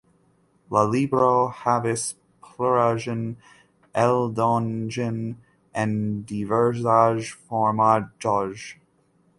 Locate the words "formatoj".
7.37-8.47